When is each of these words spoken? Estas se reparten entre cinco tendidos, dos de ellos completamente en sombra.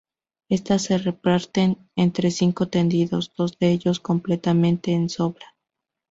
Estas 0.49 0.81
se 0.85 0.97
reparten 0.97 1.77
entre 1.95 2.31
cinco 2.31 2.67
tendidos, 2.67 3.31
dos 3.37 3.59
de 3.59 3.69
ellos 3.69 3.99
completamente 3.99 4.93
en 4.93 5.09
sombra. 5.09 5.45